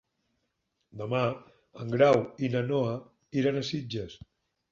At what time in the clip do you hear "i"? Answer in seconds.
2.47-2.49